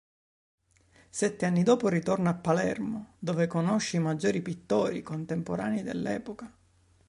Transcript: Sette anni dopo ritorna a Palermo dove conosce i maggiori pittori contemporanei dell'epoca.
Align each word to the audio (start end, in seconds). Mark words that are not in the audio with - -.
Sette 1.11 1.45
anni 1.45 1.61
dopo 1.61 1.87
ritorna 1.87 2.31
a 2.31 2.35
Palermo 2.35 3.17
dove 3.19 3.45
conosce 3.45 3.97
i 3.97 3.99
maggiori 3.99 4.41
pittori 4.41 5.03
contemporanei 5.03 5.83
dell'epoca. 5.83 6.51